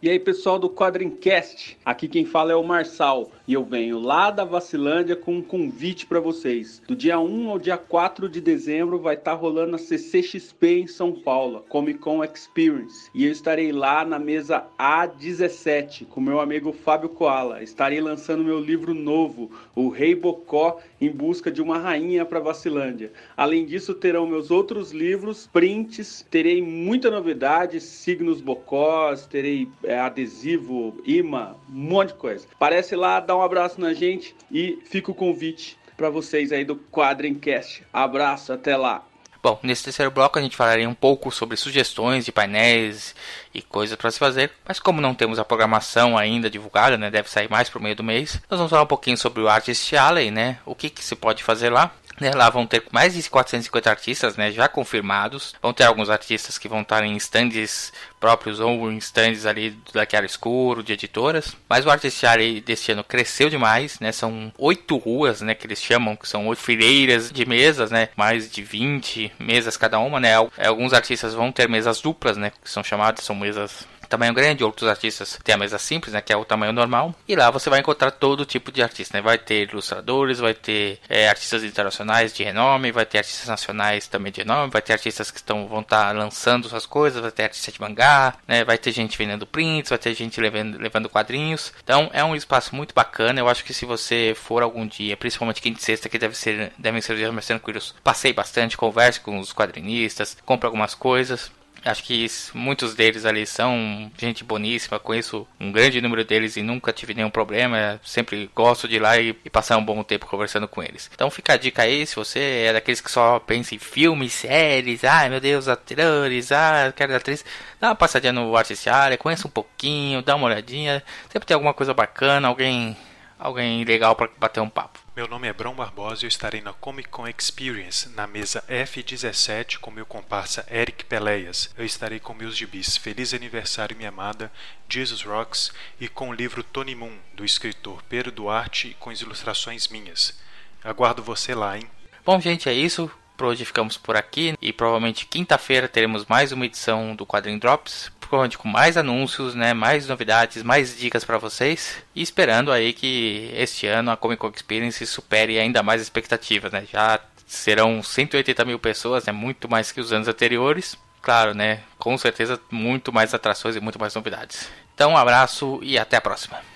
E 0.03 0.09
aí, 0.09 0.17
pessoal 0.17 0.57
do 0.57 0.67
Quadrincast, 0.67 1.77
aqui 1.85 2.07
quem 2.07 2.25
fala 2.25 2.51
é 2.51 2.55
o 2.55 2.63
Marçal 2.63 3.29
e 3.47 3.53
eu 3.53 3.63
venho 3.63 3.99
lá 3.99 4.31
da 4.31 4.43
Vacilândia 4.43 5.15
com 5.15 5.35
um 5.35 5.43
convite 5.43 6.07
para 6.07 6.19
vocês. 6.19 6.81
Do 6.87 6.95
dia 6.95 7.19
1 7.19 7.51
ao 7.51 7.59
dia 7.59 7.77
4 7.77 8.27
de 8.27 8.41
dezembro 8.41 8.97
vai 8.97 9.13
estar 9.13 9.33
tá 9.33 9.37
rolando 9.37 9.75
a 9.75 9.77
CCXP 9.77 10.79
em 10.79 10.87
São 10.87 11.11
Paulo, 11.11 11.63
Comic 11.69 11.99
Con 11.99 12.23
Experience, 12.23 13.11
e 13.13 13.25
eu 13.25 13.31
estarei 13.31 13.71
lá 13.71 14.03
na 14.03 14.17
mesa 14.17 14.65
A17 14.79 16.07
com 16.07 16.19
meu 16.19 16.39
amigo 16.39 16.73
Fábio 16.73 17.09
Koala. 17.09 17.61
Estarei 17.61 18.01
lançando 18.01 18.43
meu 18.43 18.59
livro 18.59 18.95
novo, 18.95 19.51
O 19.75 19.89
Rei 19.89 20.15
Bocó 20.15 20.79
em 20.99 21.11
busca 21.11 21.51
de 21.51 21.61
uma 21.61 21.77
rainha 21.77 22.25
para 22.25 22.39
Vacilândia. 22.39 23.11
Além 23.37 23.67
disso, 23.67 23.93
terão 23.93 24.25
meus 24.25 24.49
outros 24.49 24.91
livros, 24.91 25.47
prints, 25.53 26.25
terei 26.31 26.59
muita 26.59 27.11
novidade, 27.11 27.79
signos 27.79 28.41
bocós, 28.41 29.27
terei 29.27 29.67
é, 29.91 29.99
adesivo, 29.99 30.95
imã, 31.05 31.55
um 31.69 31.89
monte 31.89 32.09
de 32.09 32.15
coisa. 32.15 32.47
Parece 32.57 32.95
lá, 32.95 33.19
dá 33.19 33.35
um 33.35 33.41
abraço 33.41 33.79
na 33.79 33.93
gente 33.93 34.35
e 34.49 34.79
fica 34.85 35.11
o 35.11 35.15
convite 35.15 35.77
para 35.97 36.09
vocês 36.09 36.51
aí 36.51 36.63
do 36.63 36.75
Quadrencast. 36.75 37.83
Abraço, 37.91 38.53
até 38.53 38.75
lá. 38.75 39.05
Bom, 39.43 39.59
nesse 39.63 39.85
terceiro 39.85 40.11
bloco 40.11 40.37
a 40.37 40.41
gente 40.41 40.55
falaria 40.55 40.87
um 40.87 40.93
pouco 40.93 41.31
sobre 41.31 41.57
sugestões 41.57 42.25
de 42.25 42.31
painéis 42.31 43.15
e 43.53 43.61
coisas 43.61 43.97
para 43.97 44.11
se 44.11 44.19
fazer, 44.19 44.51
mas 44.67 44.79
como 44.79 45.01
não 45.01 45.15
temos 45.15 45.39
a 45.39 45.45
programação 45.45 46.15
ainda 46.15 46.49
divulgada, 46.49 46.95
né, 46.95 47.09
deve 47.09 47.29
sair 47.29 47.49
mais 47.49 47.67
pro 47.67 47.81
meio 47.81 47.95
do 47.95 48.03
mês, 48.03 48.39
nós 48.49 48.59
vamos 48.59 48.69
falar 48.69 48.83
um 48.83 48.87
pouquinho 48.87 49.17
sobre 49.17 49.41
o 49.41 49.49
Artist 49.49 49.95
Alley, 49.95 50.29
né, 50.29 50.59
o 50.63 50.75
que, 50.75 50.91
que 50.91 51.03
se 51.03 51.15
pode 51.15 51.43
fazer 51.43 51.69
lá, 51.69 51.91
né, 52.21 52.31
lá 52.35 52.51
vão 52.51 52.67
ter 52.67 52.83
mais 52.91 53.15
de 53.15 53.27
450 53.27 53.89
artistas 53.89 54.37
né, 54.37 54.51
já 54.51 54.67
confirmados. 54.67 55.55
Vão 55.59 55.73
ter 55.73 55.85
alguns 55.85 56.09
artistas 56.09 56.57
que 56.57 56.67
vão 56.67 56.81
estar 56.81 57.03
em 57.03 57.15
stands 57.17 57.91
próprios 58.19 58.59
ou 58.59 58.91
em 58.91 58.97
stands 58.97 59.47
ali 59.47 59.75
daquela 59.91 60.25
escuro, 60.25 60.83
de 60.83 60.93
editoras. 60.93 61.55
Mas 61.67 61.83
o 61.83 61.89
artestiário 61.89 62.61
deste 62.61 62.91
ano 62.91 63.03
cresceu 63.03 63.49
demais, 63.49 63.99
né? 63.99 64.11
São 64.11 64.53
oito 64.59 64.97
ruas, 64.97 65.41
né? 65.41 65.55
Que 65.55 65.65
eles 65.65 65.81
chamam, 65.81 66.15
que 66.15 66.29
são 66.29 66.47
oito 66.47 66.61
fileiras 66.61 67.31
de 67.31 67.43
mesas, 67.43 67.89
né? 67.89 68.09
Mais 68.15 68.51
de 68.51 68.61
20 68.61 69.30
mesas 69.39 69.77
cada 69.77 69.99
uma, 69.99 70.19
né? 70.19 70.35
Alguns 70.35 70.93
artistas 70.93 71.33
vão 71.33 71.51
ter 71.51 71.67
mesas 71.67 72.01
duplas, 72.01 72.37
né? 72.37 72.51
Que 72.51 72.69
são 72.69 72.83
chamadas, 72.83 73.23
são 73.23 73.35
mesas 73.35 73.87
tamanho 74.11 74.33
grande, 74.33 74.63
outros 74.63 74.89
artistas 74.89 75.39
têm 75.43 75.55
a 75.55 75.57
mesa 75.57 75.79
simples, 75.79 76.13
né, 76.13 76.21
que 76.21 76.33
é 76.33 76.37
o 76.37 76.45
tamanho 76.45 76.73
normal. 76.73 77.15
E 77.27 77.35
lá 77.35 77.49
você 77.49 77.69
vai 77.69 77.79
encontrar 77.79 78.11
todo 78.11 78.45
tipo 78.45 78.71
de 78.71 78.83
artista, 78.83 79.17
né? 79.17 79.21
Vai 79.21 79.37
ter 79.37 79.69
ilustradores, 79.69 80.39
vai 80.39 80.53
ter 80.53 80.99
é, 81.07 81.29
artistas 81.29 81.63
internacionais 81.63 82.33
de 82.33 82.43
renome, 82.43 82.91
vai 82.91 83.05
ter 83.05 83.19
artistas 83.19 83.47
nacionais 83.47 84.07
também 84.07 84.31
de 84.31 84.41
renome, 84.41 84.71
vai 84.71 84.81
ter 84.81 84.93
artistas 84.93 85.31
que 85.31 85.37
estão, 85.37 85.67
vão 85.67 85.81
estar 85.81 86.07
tá 86.07 86.11
lançando 86.11 86.67
suas 86.67 86.85
coisas, 86.85 87.21
vai 87.21 87.31
ter 87.31 87.43
artista 87.43 87.71
de 87.71 87.79
mangá, 87.79 88.35
né? 88.47 88.63
Vai 88.63 88.77
ter 88.77 88.91
gente 88.91 89.17
vendendo 89.17 89.47
prints, 89.47 89.89
vai 89.89 89.97
ter 89.97 90.13
gente 90.13 90.39
levando, 90.39 90.77
levando 90.77 91.09
quadrinhos. 91.09 91.73
Então 91.83 92.09
é 92.13 92.23
um 92.23 92.35
espaço 92.35 92.75
muito 92.75 92.93
bacana. 92.93 93.39
Eu 93.39 93.47
acho 93.47 93.63
que 93.63 93.73
se 93.73 93.85
você 93.85 94.33
for 94.35 94.61
algum 94.61 94.85
dia, 94.85 95.15
principalmente 95.15 95.61
quinta 95.61 95.79
e 95.79 95.83
sexta, 95.83 96.09
que 96.09 96.19
deve 96.19 96.35
ser, 96.35 96.73
devem 96.77 97.01
ser 97.01 97.15
dias 97.15 97.33
mais 97.33 97.47
tranquilos, 97.47 97.95
passei 98.03 98.33
bastante, 98.33 98.77
converse 98.77 99.19
com 99.19 99.39
os 99.39 99.53
quadrinistas, 99.53 100.37
compre 100.45 100.65
algumas 100.65 100.93
coisas. 100.93 101.51
Acho 101.83 102.03
que 102.03 102.27
muitos 102.53 102.93
deles 102.93 103.25
ali 103.25 103.45
são 103.45 104.11
gente 104.17 104.43
boníssima, 104.43 104.99
conheço 104.99 105.47
um 105.59 105.71
grande 105.71 105.99
número 105.99 106.23
deles 106.23 106.55
e 106.55 106.61
nunca 106.61 106.93
tive 106.93 107.13
nenhum 107.13 107.29
problema. 107.29 107.99
Sempre 108.03 108.49
gosto 108.55 108.87
de 108.87 108.97
ir 108.97 108.99
lá 108.99 109.17
e, 109.17 109.33
passar 109.49 109.77
um 109.77 109.85
bom 109.85 110.03
tempo 110.03 110.27
conversando 110.27 110.67
com 110.67 110.83
eles. 110.83 111.09
Então 111.13 111.29
fica 111.31 111.53
a 111.53 111.57
dica 111.57 111.81
aí, 111.81 112.05
se 112.05 112.15
você 112.15 112.65
é 112.67 112.73
daqueles 112.73 113.01
que 113.01 113.09
só 113.09 113.39
pensa 113.39 113.73
em 113.73 113.79
filmes, 113.79 114.33
séries, 114.33 115.03
ai 115.03 115.29
meu 115.29 115.39
Deus, 115.39 115.67
atores, 115.67 116.51
ah, 116.51 116.93
quero 116.95 117.15
atriz, 117.15 117.43
dá 117.79 117.89
uma 117.89 117.95
passadinha 117.95 118.33
no 118.33 118.55
Artistiária, 118.55 119.17
conheça 119.17 119.47
um 119.47 119.51
pouquinho, 119.51 120.21
dá 120.21 120.35
uma 120.35 120.47
olhadinha. 120.47 121.03
Sempre 121.29 121.47
tem 121.47 121.55
alguma 121.55 121.73
coisa 121.73 121.93
bacana, 121.93 122.47
alguém, 122.47 122.95
alguém 123.41 123.83
legal 123.83 124.15
para 124.15 124.29
bater 124.37 124.61
um 124.61 124.69
papo. 124.69 124.99
Meu 125.15 125.27
nome 125.27 125.47
é 125.47 125.53
Brão 125.53 125.73
Barbosa 125.73 126.23
e 126.23 126.25
eu 126.25 126.29
estarei 126.29 126.61
na 126.61 126.73
Comic 126.73 127.09
Con 127.09 127.27
Experience, 127.27 128.07
na 128.09 128.27
mesa 128.27 128.63
F17, 128.69 129.79
com 129.79 129.89
meu 129.89 130.05
comparsa 130.05 130.65
Eric 130.71 131.03
Peleias. 131.05 131.73
Eu 131.75 131.83
estarei 131.83 132.19
com 132.19 132.35
meus 132.35 132.55
gibis 132.55 132.95
Feliz 132.95 133.33
Aniversário 133.33 133.97
Minha 133.97 134.09
Amada, 134.09 134.51
Jesus 134.87 135.23
Rocks 135.23 135.73
e 135.99 136.07
com 136.07 136.29
o 136.29 136.33
livro 136.33 136.63
Tony 136.63 136.93
Moon, 136.93 137.17
do 137.33 137.43
escritor 137.43 138.03
Pedro 138.07 138.31
Duarte, 138.31 138.95
com 138.99 139.09
as 139.09 139.21
ilustrações 139.21 139.87
minhas. 139.87 140.39
Aguardo 140.83 141.23
você 141.23 141.55
lá, 141.55 141.77
hein? 141.77 141.89
Bom, 142.23 142.39
gente, 142.39 142.69
é 142.69 142.73
isso. 142.73 143.09
Por 143.35 143.47
hoje 143.47 143.65
ficamos 143.65 143.97
por 143.97 144.15
aqui 144.15 144.55
e 144.61 144.71
provavelmente 144.71 145.25
quinta-feira 145.25 145.87
teremos 145.87 146.25
mais 146.27 146.51
uma 146.51 146.67
edição 146.67 147.15
do 147.15 147.25
Quadrinho 147.25 147.59
Drops 147.59 148.11
com 148.57 148.67
mais 148.67 148.97
anúncios, 148.97 149.53
né, 149.53 149.73
mais 149.73 150.07
novidades, 150.07 150.63
mais 150.63 150.97
dicas 150.97 151.23
para 151.23 151.37
vocês 151.37 151.97
e 152.15 152.21
esperando 152.21 152.71
aí 152.71 152.93
que 152.93 153.51
este 153.53 153.87
ano 153.87 154.09
a 154.11 154.17
Comic 154.17 154.39
Con 154.39 154.51
Experience 154.55 155.05
supere 155.05 155.59
ainda 155.59 155.83
mais 155.83 156.01
expectativas, 156.01 156.71
né? 156.71 156.85
Já 156.91 157.19
serão 157.45 158.01
180 158.01 158.63
mil 158.63 158.79
pessoas, 158.79 159.25
né, 159.25 159.31
muito 159.33 159.69
mais 159.69 159.91
que 159.91 159.99
os 159.99 160.13
anos 160.13 160.27
anteriores. 160.27 160.97
Claro, 161.21 161.53
né, 161.53 161.81
com 161.99 162.17
certeza 162.17 162.59
muito 162.71 163.13
mais 163.13 163.33
atrações 163.33 163.75
e 163.75 163.79
muito 163.79 163.99
mais 163.99 164.15
novidades. 164.15 164.69
Então, 164.95 165.11
um 165.11 165.17
abraço 165.17 165.79
e 165.83 165.97
até 165.99 166.17
a 166.17 166.21
próxima. 166.21 166.70